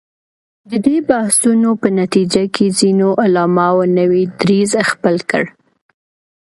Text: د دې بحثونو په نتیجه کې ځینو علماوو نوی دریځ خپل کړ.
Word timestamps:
د 0.69 0.71
دې 0.85 0.97
بحثونو 1.09 1.69
په 1.81 1.87
نتیجه 1.99 2.43
کې 2.55 2.65
ځینو 2.79 3.07
علماوو 3.23 3.83
نوی 3.97 4.23
دریځ 4.41 4.71
خپل 4.91 5.15
کړ. 5.29 5.43